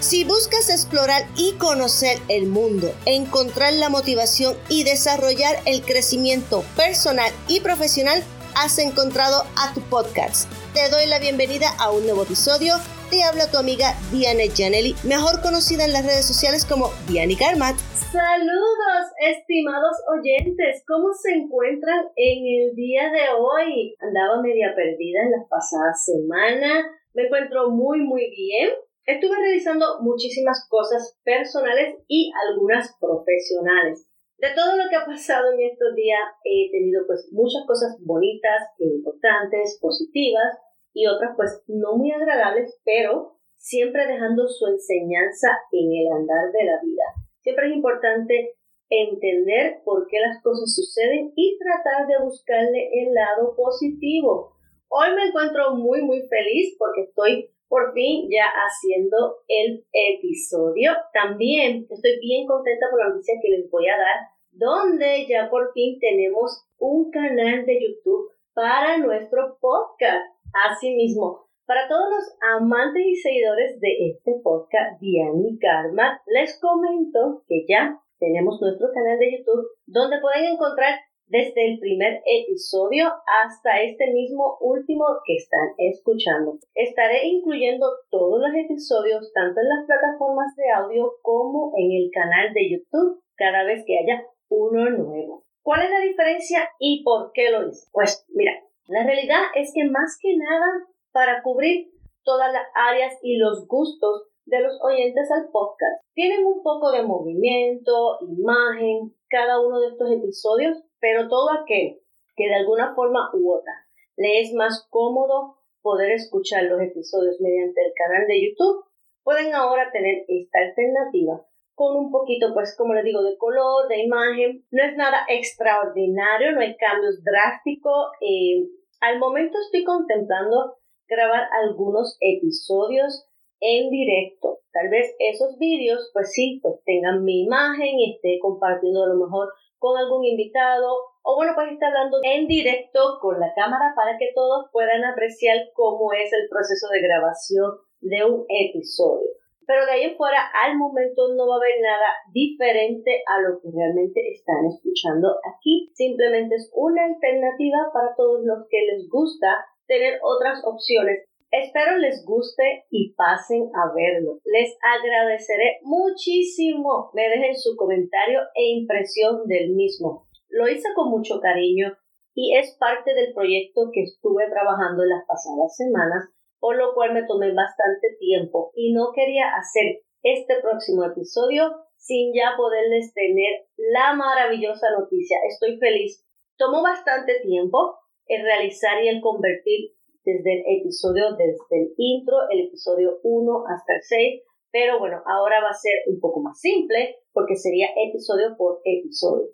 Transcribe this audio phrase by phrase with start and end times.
[0.00, 7.32] Si buscas explorar y conocer el mundo, encontrar la motivación y desarrollar el crecimiento personal
[7.48, 8.22] y profesional,
[8.54, 10.50] has encontrado a tu podcast.
[10.74, 12.74] Te doy la bienvenida a un nuevo episodio.
[13.10, 17.76] Te habla tu amiga Diane Janelli, mejor conocida en las redes sociales como Diane Karmat.
[18.12, 20.84] Saludos, estimados oyentes.
[20.86, 23.96] ¿Cómo se encuentran en el día de hoy?
[24.00, 26.84] Andaba media perdida en las pasadas semanas.
[27.14, 28.70] Me encuentro muy, muy bien.
[29.06, 34.08] Estuve realizando muchísimas cosas personales y algunas profesionales.
[34.38, 38.62] De todo lo que ha pasado en estos días he tenido pues muchas cosas bonitas,
[38.78, 40.56] importantes, positivas
[40.94, 46.64] y otras pues no muy agradables, pero siempre dejando su enseñanza en el andar de
[46.64, 47.04] la vida.
[47.40, 48.56] Siempre es importante
[48.88, 54.56] entender por qué las cosas suceden y tratar de buscarle el lado positivo.
[54.88, 60.92] Hoy me encuentro muy muy feliz porque estoy por fin ya haciendo el episodio.
[61.12, 64.16] También estoy bien contenta por la noticia que les voy a dar,
[64.52, 70.32] donde ya por fin tenemos un canal de YouTube para nuestro podcast.
[70.70, 77.64] Asimismo, para todos los amantes y seguidores de este podcast, Diani Karma, les comento que
[77.66, 84.12] ya tenemos nuestro canal de YouTube donde pueden encontrar desde el primer episodio hasta este
[84.12, 86.58] mismo último que están escuchando.
[86.74, 92.52] Estaré incluyendo todos los episodios tanto en las plataformas de audio como en el canal
[92.52, 95.44] de YouTube cada vez que haya uno nuevo.
[95.62, 97.88] ¿Cuál es la diferencia y por qué lo hice?
[97.92, 98.52] Pues mira,
[98.86, 101.90] la realidad es que más que nada para cubrir
[102.22, 106.02] todas las áreas y los gustos de los oyentes al podcast.
[106.14, 112.00] Tienen un poco de movimiento, imagen, cada uno de estos episodios pero todo aquel
[112.34, 113.74] que de alguna forma u otra
[114.16, 118.86] le es más cómodo poder escuchar los episodios mediante el canal de YouTube,
[119.22, 124.02] pueden ahora tener esta alternativa con un poquito, pues como les digo, de color, de
[124.02, 124.64] imagen.
[124.70, 128.06] No es nada extraordinario, no hay cambios drásticos.
[128.22, 128.64] Eh,
[129.00, 133.28] al momento estoy contemplando grabar algunos episodios
[133.60, 134.60] en directo.
[134.72, 139.16] Tal vez esos vídeos, pues sí, pues tengan mi imagen y esté compartiendo a lo
[139.16, 139.50] mejor
[139.84, 144.32] con algún invitado o bueno, pues está hablando en directo con la cámara para que
[144.34, 147.68] todos puedan apreciar cómo es el proceso de grabación
[148.00, 149.28] de un episodio.
[149.66, 153.60] Pero de ahí en fuera, al momento no va a haber nada diferente a lo
[153.60, 155.92] que realmente están escuchando aquí.
[155.92, 162.24] Simplemente es una alternativa para todos los que les gusta tener otras opciones Espero les
[162.26, 164.40] guste y pasen a verlo.
[164.44, 167.12] Les agradeceré muchísimo.
[167.14, 170.26] Me dejen su comentario e impresión del mismo.
[170.48, 171.96] Lo hice con mucho cariño
[172.34, 176.28] y es parte del proyecto que estuve trabajando en las pasadas semanas,
[176.58, 182.34] por lo cual me tomé bastante tiempo y no quería hacer este próximo episodio sin
[182.34, 185.38] ya poderles tener la maravillosa noticia.
[185.48, 186.26] Estoy feliz.
[186.58, 187.94] Tomó bastante tiempo
[188.26, 193.94] el realizar y el convertir desde el episodio, desde el intro, el episodio 1 hasta
[193.94, 194.42] el 6,
[194.72, 199.48] pero bueno, ahora va a ser un poco más simple porque sería episodio por episodio.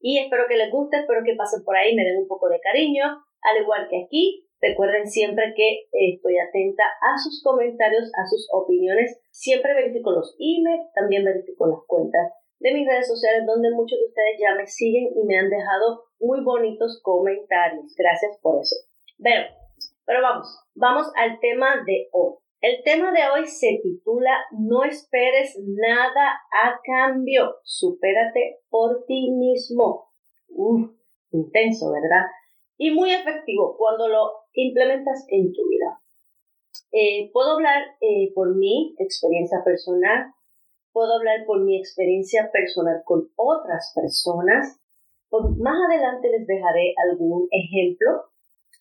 [0.00, 2.60] Y espero que les guste, espero que pasen por ahí, me den un poco de
[2.60, 3.04] cariño,
[3.42, 4.46] al igual que aquí.
[4.60, 9.18] Recuerden siempre que estoy atenta a sus comentarios, a sus opiniones.
[9.30, 14.06] Siempre verifico los emails, también verifico las cuentas de mis redes sociales donde muchos de
[14.06, 17.94] ustedes ya me siguen y me han dejado muy bonitos comentarios.
[17.96, 18.76] Gracias por eso.
[19.18, 19.46] Bueno,
[20.04, 22.34] pero vamos, vamos al tema de hoy.
[22.60, 30.10] El tema de hoy se titula No esperes nada a cambio, supérate por ti mismo.
[30.48, 30.90] Uf,
[31.30, 32.26] intenso, ¿verdad?
[32.76, 36.00] Y muy efectivo cuando lo implementas en tu vida.
[36.92, 40.32] Eh, puedo hablar eh, por mi experiencia personal,
[40.92, 44.80] puedo hablar por mi experiencia personal con otras personas.
[45.30, 48.24] más adelante les dejaré algún ejemplo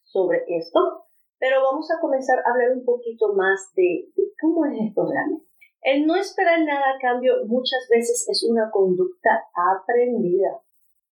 [0.03, 1.05] sobre esto.
[1.39, 4.09] Pero vamos a comenzar a hablar un poquito más de,
[4.41, 5.45] cómo es esto realmente.
[5.81, 10.59] El no esperar nada a cambio muchas veces es una conducta aprendida,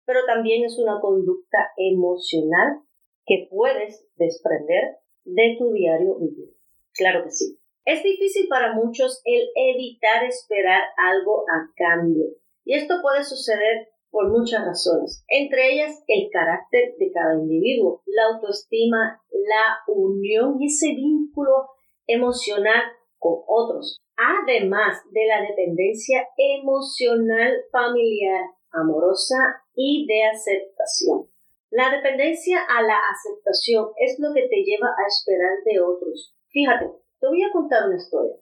[0.06, 2.82] pero también es una conducta emocional
[3.26, 6.54] que puedes desprender de tu diario vivir.
[6.94, 7.58] Claro que sí.
[7.86, 12.26] Es difícil para muchos el evitar esperar algo a cambio.
[12.66, 18.34] Y esto puede suceder por muchas razones, entre ellas el carácter de cada individuo, la
[18.34, 21.70] autoestima, la unión y ese vínculo
[22.08, 22.84] emocional
[23.20, 29.38] con otros, además de la dependencia emocional familiar, amorosa
[29.76, 31.28] y de aceptación.
[31.70, 36.34] La dependencia a la aceptación es lo que te lleva a esperar de otros.
[36.48, 36.90] Fíjate,
[37.20, 38.36] te voy a contar una historia.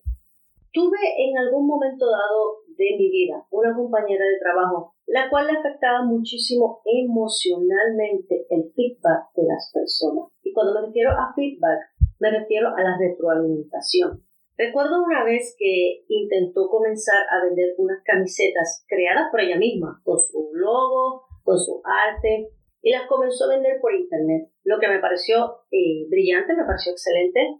[0.71, 5.57] Tuve en algún momento dado de mi vida una compañera de trabajo, la cual le
[5.59, 10.31] afectaba muchísimo emocionalmente el feedback de las personas.
[10.43, 11.79] Y cuando me refiero a feedback,
[12.19, 14.23] me refiero a la retroalimentación.
[14.57, 20.17] Recuerdo una vez que intentó comenzar a vender unas camisetas creadas por ella misma, con
[20.17, 22.49] su logo, con su arte,
[22.81, 26.91] y las comenzó a vender por internet, lo que me pareció eh, brillante, me pareció
[26.91, 27.59] excelente.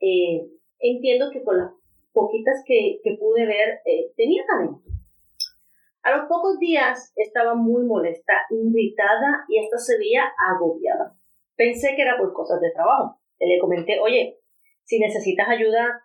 [0.00, 0.50] Eh,
[0.80, 1.70] entiendo que con las
[2.14, 4.80] poquitas que, pude ver eh, tenía talento.
[6.02, 11.14] A los pocos días estaba muy molesta, irritada y hasta se veía agobiada.
[11.56, 13.18] Pensé que era por cosas de trabajo.
[13.38, 14.38] Le comenté, oye,
[14.84, 16.02] si necesitas ayuda,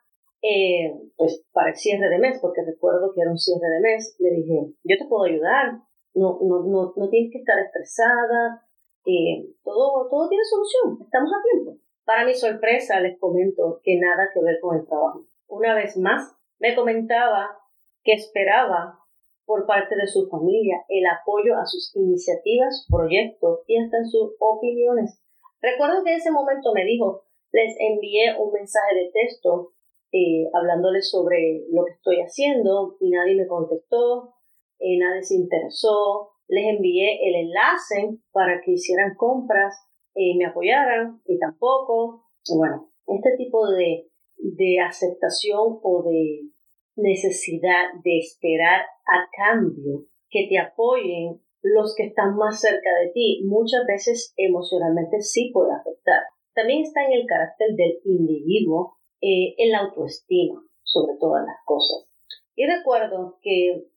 [1.17, 4.31] pues para el cierre de mes, porque recuerdo que era un cierre de mes, le
[4.31, 5.79] dije, yo te puedo ayudar,
[6.13, 8.65] no, no, no, no tienes que estar estresada,
[9.05, 11.77] eh, todo, todo tiene solución, estamos a tiempo.
[12.05, 15.25] Para mi sorpresa les comento que nada que ver con el trabajo.
[15.49, 17.57] Una vez más, me comentaba
[18.03, 18.99] que esperaba
[19.45, 25.21] por parte de su familia el apoyo a sus iniciativas, proyectos y hasta sus opiniones.
[25.61, 29.73] Recuerdo que en ese momento me dijo, les envié un mensaje de texto
[30.11, 34.35] eh, hablándoles sobre lo que estoy haciendo y nadie me contestó,
[34.79, 39.75] eh, nadie se interesó, les envié el enlace para que hicieran compras,
[40.19, 42.25] y me apoyaran y tampoco.
[42.57, 46.49] bueno, este tipo de, de aceptación o de
[46.95, 53.43] necesidad de esperar a cambio que te apoyen los que están más cerca de ti,
[53.45, 56.21] muchas veces emocionalmente sí puede afectar.
[56.53, 62.07] También está en el carácter del individuo, eh, en la autoestima, sobre todas las cosas.
[62.55, 63.89] Y recuerdo que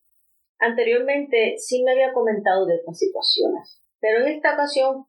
[0.63, 5.07] Anteriormente sí me había comentado de otras situaciones, pero en esta ocasión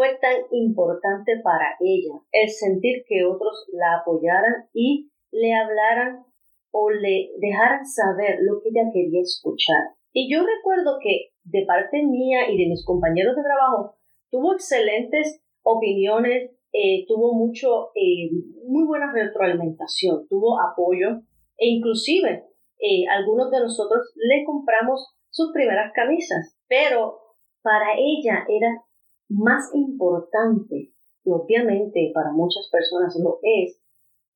[0.00, 6.24] fue tan importante para ella el sentir que otros la apoyaran y le hablaran
[6.70, 9.92] o le dejaran saber lo que ella quería escuchar.
[10.14, 13.96] Y yo recuerdo que de parte mía y de mis compañeros de trabajo
[14.30, 18.30] tuvo excelentes opiniones, eh, tuvo mucho, eh,
[18.66, 21.20] muy buena retroalimentación, tuvo apoyo
[21.58, 22.46] e inclusive
[22.78, 27.18] eh, algunos de nosotros le compramos sus primeras camisas, pero
[27.60, 28.82] para ella era
[29.30, 30.92] más importante,
[31.24, 33.80] y obviamente para muchas personas lo es,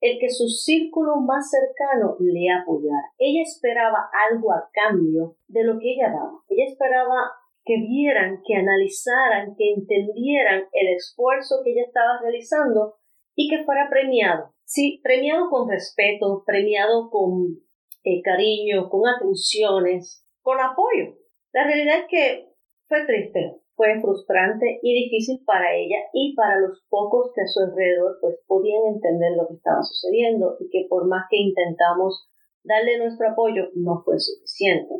[0.00, 3.12] el que su círculo más cercano le apoyara.
[3.18, 6.40] Ella esperaba algo a cambio de lo que ella daba.
[6.48, 7.32] Ella esperaba
[7.64, 12.96] que vieran, que analizaran, que entendieran el esfuerzo que ella estaba realizando
[13.34, 14.52] y que fuera premiado.
[14.64, 17.60] Sí, premiado con respeto, premiado con
[18.04, 21.16] eh, cariño, con atenciones, con apoyo.
[21.52, 22.48] La realidad es que
[22.88, 27.60] fue triste, fue frustrante y difícil para ella y para los pocos que a su
[27.60, 32.28] alrededor pues podían entender lo que estaba sucediendo y que por más que intentamos
[32.62, 34.94] darle nuestro apoyo no fue suficiente.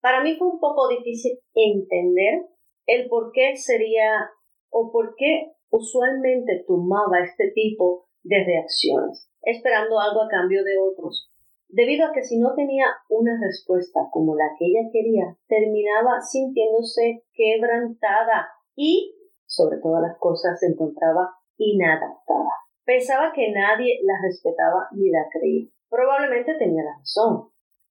[0.00, 2.46] Para mí fue un poco difícil entender
[2.86, 4.30] el por qué sería
[4.70, 11.31] o por qué usualmente tomaba este tipo de reacciones, esperando algo a cambio de otros
[11.72, 17.24] debido a que si no tenía una respuesta como la que ella quería, terminaba sintiéndose
[17.32, 19.16] quebrantada y,
[19.46, 22.52] sobre todas las cosas, se encontraba inadaptada.
[22.84, 25.68] Pensaba que nadie la respetaba ni la creía.
[25.88, 27.48] Probablemente tenía la razón,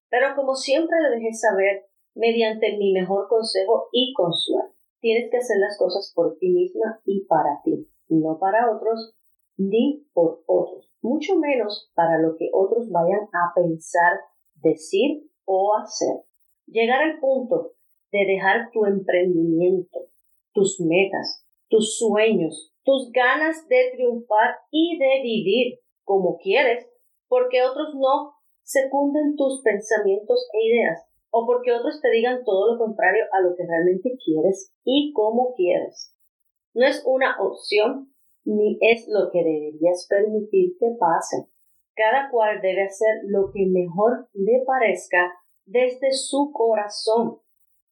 [0.08, 4.70] pero como siempre le dejé saber, mediante mi mejor consejo y consuelo,
[5.00, 9.16] tienes que hacer las cosas por ti misma y para ti, no para otros
[9.56, 14.20] ni por otros mucho menos para lo que otros vayan a pensar,
[14.54, 16.22] decir o hacer.
[16.66, 17.72] Llegar al punto
[18.12, 20.06] de dejar tu emprendimiento,
[20.52, 26.86] tus metas, tus sueños, tus ganas de triunfar y de vivir como quieres,
[27.28, 32.78] porque otros no secunden tus pensamientos e ideas, o porque otros te digan todo lo
[32.78, 36.14] contrario a lo que realmente quieres y cómo quieres.
[36.74, 38.11] No es una opción
[38.44, 41.48] ni es lo que deberías permitir que pase.
[41.94, 45.32] Cada cual debe hacer lo que mejor le parezca
[45.64, 47.38] desde su corazón,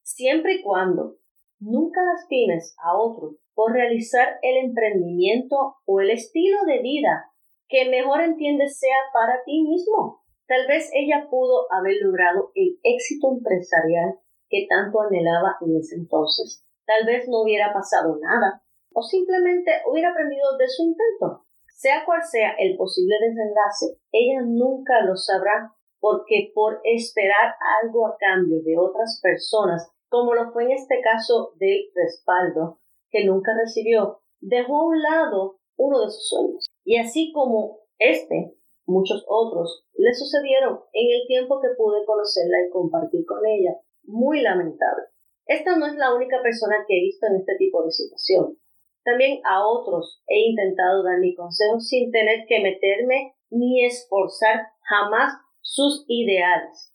[0.03, 1.17] siempre y cuando
[1.61, 7.31] nunca lastimes a otros por realizar el emprendimiento o el estilo de vida
[7.69, 10.23] que mejor entiendes sea para ti mismo.
[10.49, 16.65] Tal vez ella pudo haber logrado el éxito empresarial que tanto anhelaba en ese entonces.
[16.87, 21.45] Tal vez no hubiera pasado nada o simplemente hubiera aprendido de su intento.
[21.69, 28.17] Sea cual sea el posible desenlace, ella nunca lo sabrá porque por esperar algo a
[28.19, 32.81] cambio de otras personas, como lo fue en este caso del respaldo
[33.11, 36.67] que nunca recibió, dejó a un lado uno de sus sueños.
[36.85, 38.55] Y así como este
[38.87, 43.77] muchos otros le sucedieron en el tiempo que pude conocerla y compartir con ella.
[44.05, 45.05] Muy lamentable.
[45.47, 48.59] Esta no es la única persona que he visto en este tipo de situación.
[49.05, 55.35] También a otros he intentado dar mi consejo sin tener que meterme ni esforzar jamás
[55.63, 56.95] sus ideales.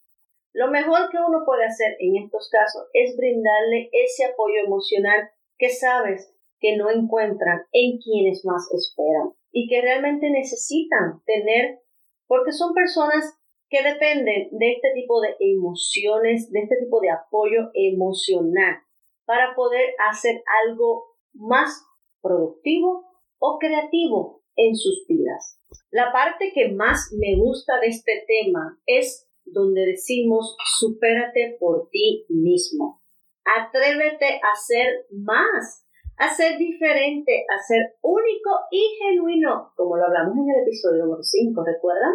[0.52, 5.68] Lo mejor que uno puede hacer en estos casos es brindarle ese apoyo emocional que
[5.68, 11.80] sabes que no encuentran en quienes más esperan y que realmente necesitan tener
[12.26, 17.70] porque son personas que dependen de este tipo de emociones, de este tipo de apoyo
[17.74, 18.78] emocional
[19.24, 21.85] para poder hacer algo más
[22.26, 23.04] productivo
[23.38, 25.60] o creativo en sus vidas.
[25.90, 32.26] La parte que más me gusta de este tema es donde decimos supérate por ti
[32.28, 33.00] mismo.
[33.44, 35.86] Atrévete a ser más,
[36.18, 41.22] a ser diferente, a ser único y genuino, como lo hablamos en el episodio número
[41.22, 42.14] 5, ¿recuerdan?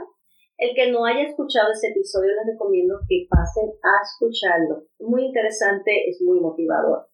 [0.58, 4.84] El que no haya escuchado ese episodio les recomiendo que pasen a escucharlo.
[5.00, 7.11] Muy interesante, es muy motivador.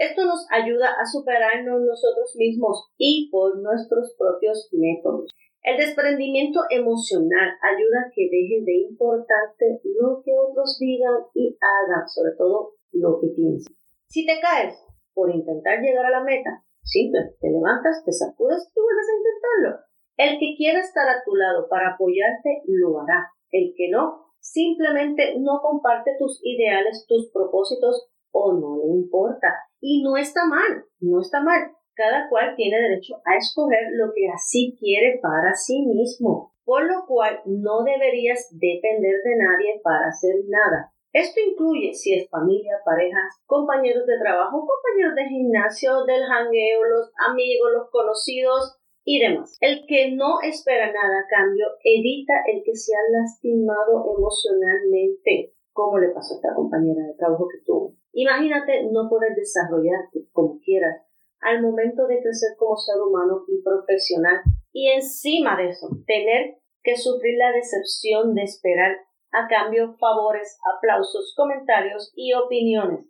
[0.00, 5.28] Esto nos ayuda a superarnos nosotros mismos y por nuestros propios métodos.
[5.62, 12.08] El desprendimiento emocional ayuda a que dejen de importante lo que otros digan y hagan,
[12.08, 13.76] sobre todo lo que piensan.
[14.08, 14.72] Si te caes
[15.12, 19.84] por intentar llegar a la meta, simple, te levantas, te sacudes y vuelves a intentarlo.
[20.16, 23.28] El que quiera estar a tu lado para apoyarte, lo hará.
[23.50, 29.48] El que no, simplemente no comparte tus ideales, tus propósitos o no le importa.
[29.80, 31.72] Y no está mal, no está mal.
[31.94, 37.04] Cada cual tiene derecho a escoger lo que así quiere para sí mismo, por lo
[37.06, 40.92] cual no deberías depender de nadie para hacer nada.
[41.12, 47.10] Esto incluye si es familia, parejas, compañeros de trabajo, compañeros de gimnasio, del jangueo, los
[47.28, 49.58] amigos, los conocidos y demás.
[49.60, 56.10] El que no espera nada a cambio evita el que sea lastimado emocionalmente, como le
[56.10, 57.96] pasó a esta compañera de trabajo que tuvo.
[58.12, 61.06] Imagínate no poder desarrollarte como quieras
[61.40, 64.40] al momento de crecer como ser humano y profesional
[64.72, 68.96] y encima de eso tener que sufrir la decepción de esperar
[69.32, 73.06] a cambio favores, aplausos, comentarios y opiniones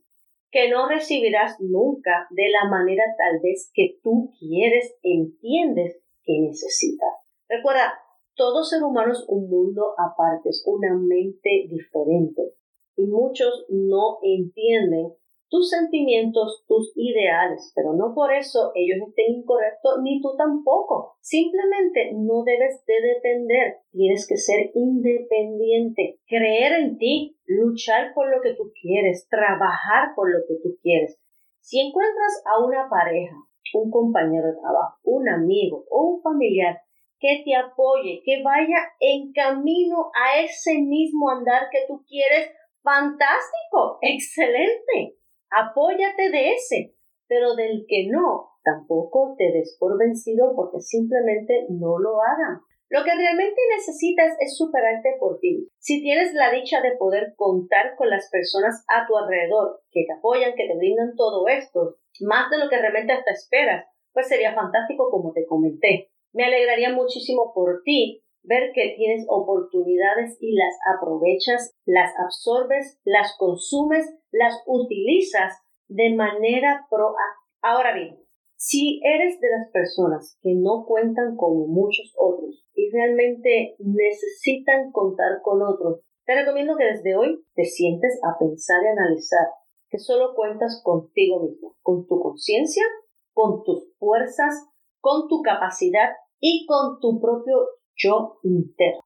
[0.50, 7.09] que no recibirás nunca de la manera tal vez que tú quieres, entiendes que necesitas.
[7.49, 7.95] Recuerda,
[8.35, 12.54] todo ser humano es un mundo aparte, es una mente diferente
[13.00, 15.14] y muchos no entienden
[15.49, 21.16] tus sentimientos, tus ideales, pero no por eso ellos estén incorrectos ni tú tampoco.
[21.21, 28.40] Simplemente no debes de depender, tienes que ser independiente, creer en ti, luchar por lo
[28.42, 31.19] que tú quieres, trabajar por lo que tú quieres.
[31.59, 33.35] Si encuentras a una pareja,
[33.75, 36.78] un compañero de trabajo, un amigo o un familiar
[37.19, 42.50] que te apoye, que vaya en camino a ese mismo andar que tú quieres,
[42.82, 45.16] fantástico, excelente.
[45.50, 46.94] Apóyate de ese,
[47.26, 52.60] pero del que no, tampoco te des por vencido porque simplemente no lo hagan.
[52.88, 55.68] Lo que realmente necesitas es superarte por ti.
[55.78, 60.12] Si tienes la dicha de poder contar con las personas a tu alrededor que te
[60.12, 64.54] apoyan, que te brindan todo esto, más de lo que realmente hasta esperas, pues sería
[64.54, 66.10] fantástico como te comenté.
[66.32, 73.37] Me alegraría muchísimo por ti ver que tienes oportunidades y las aprovechas, las absorbes, las
[73.38, 77.40] consumes, las utilizas de manera proactiva.
[77.62, 78.18] Ahora bien,
[78.56, 85.42] si eres de las personas que no cuentan como muchos otros y realmente necesitan contar
[85.42, 89.47] con otros, te recomiendo que desde hoy te sientes a pensar y analizar
[89.90, 92.85] que solo cuentas contigo mismo, con tu conciencia,
[93.32, 94.54] con tus fuerzas,
[95.00, 97.56] con tu capacidad y con tu propio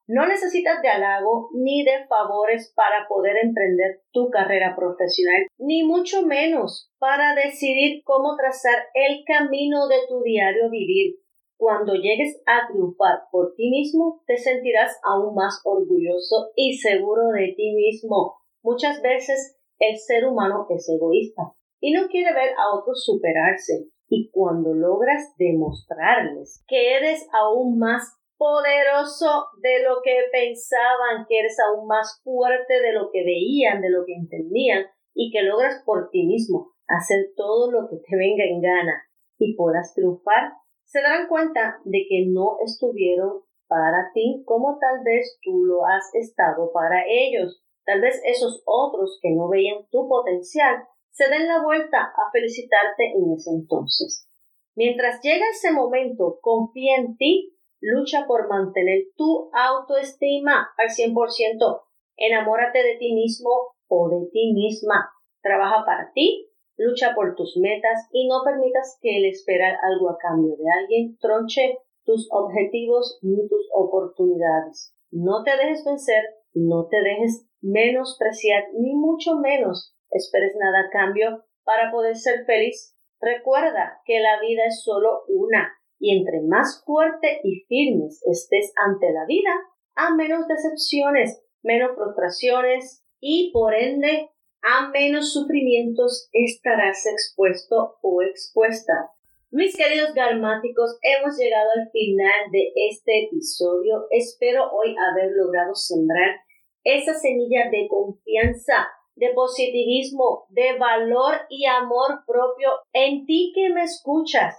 [0.07, 6.25] No necesitas de halago ni de favores para poder emprender tu carrera profesional, ni mucho
[6.25, 11.15] menos para decidir cómo trazar el camino de tu diario vivir.
[11.57, 17.53] Cuando llegues a triunfar por ti mismo, te sentirás aún más orgulloso y seguro de
[17.55, 18.35] ti mismo.
[18.61, 23.87] Muchas veces el ser humano es egoísta y no quiere ver a otros superarse.
[24.07, 31.57] Y cuando logras demostrarles que eres aún más poderoso de lo que pensaban, que eres
[31.59, 36.09] aún más fuerte de lo que veían, de lo que entendían, y que logras por
[36.09, 39.03] ti mismo hacer todo lo que te venga en gana
[39.39, 40.51] y puedas triunfar,
[40.83, 46.13] se darán cuenta de que no estuvieron para ti como tal vez tú lo has
[46.13, 47.61] estado para ellos.
[47.85, 53.13] Tal vez esos otros que no veían tu potencial se den la vuelta a felicitarte
[53.15, 54.27] en ese entonces.
[54.75, 61.81] Mientras llega ese momento, confía en ti lucha por mantener tu autoestima al 100%.
[62.17, 63.49] Enamórate de ti mismo
[63.87, 65.09] o de ti misma.
[65.41, 70.17] Trabaja para ti, lucha por tus metas y no permitas que el esperar algo a
[70.17, 74.95] cambio de alguien tronche tus objetivos ni tus oportunidades.
[75.11, 81.43] No te dejes vencer, no te dejes menospreciar, ni mucho menos esperes nada a cambio
[81.63, 82.95] para poder ser feliz.
[83.19, 89.11] Recuerda que la vida es solo una y entre más fuerte y firmes estés ante
[89.11, 89.51] la vida,
[89.95, 94.29] a menos decepciones, menos frustraciones y por ende
[94.61, 99.11] a menos sufrimientos estarás expuesto o expuesta.
[99.51, 104.05] Mis queridos garmáticos, hemos llegado al final de este episodio.
[104.09, 106.41] Espero hoy haber logrado sembrar
[106.83, 113.83] esa semilla de confianza, de positivismo, de valor y amor propio en ti que me
[113.83, 114.55] escuchas.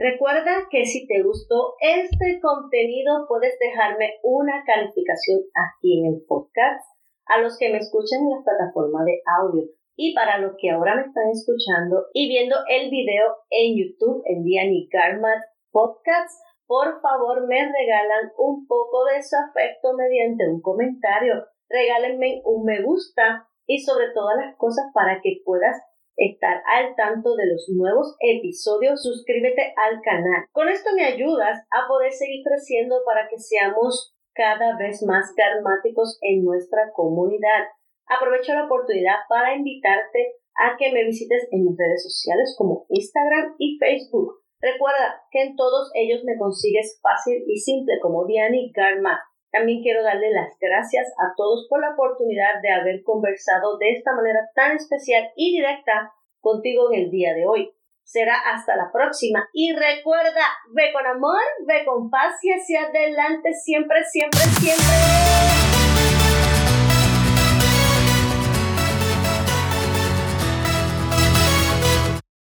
[0.00, 6.80] Recuerda que si te gustó este contenido puedes dejarme una calificación aquí en el podcast
[7.26, 10.96] a los que me escuchan en la plataforma de audio y para los que ahora
[10.96, 17.46] me están escuchando y viendo el video en YouTube en Diani Garmat Podcast, por favor
[17.46, 21.44] me regalan un poco de su afecto mediante un comentario.
[21.68, 25.76] Regálenme un me gusta y sobre todas las cosas para que puedas
[26.20, 30.44] estar al tanto de los nuevos episodios, suscríbete al canal.
[30.52, 36.18] Con esto me ayudas a poder seguir creciendo para que seamos cada vez más garmáticos
[36.20, 37.72] en nuestra comunidad.
[38.06, 43.54] Aprovecho la oportunidad para invitarte a que me visites en mis redes sociales como Instagram
[43.58, 44.40] y Facebook.
[44.60, 49.18] Recuerda que en todos ellos me consigues fácil y simple como Diani Garma.
[49.50, 54.12] También quiero darle las gracias a todos por la oportunidad de haber conversado de esta
[54.14, 57.70] manera tan especial y directa contigo en el día de hoy.
[58.04, 63.52] Será hasta la próxima y recuerda, ve con amor, ve con paz y hacia adelante
[63.52, 65.59] siempre, siempre, siempre.